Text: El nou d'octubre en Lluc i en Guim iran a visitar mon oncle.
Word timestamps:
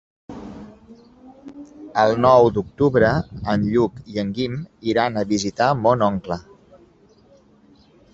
El 2.03 2.13
nou 2.23 2.47
d'octubre 2.55 3.11
en 3.53 3.67
Lluc 3.73 3.99
i 4.13 4.17
en 4.23 4.31
Guim 4.39 4.55
iran 4.95 5.19
a 5.19 5.25
visitar 5.33 5.69
mon 5.83 6.05
oncle. 6.07 6.39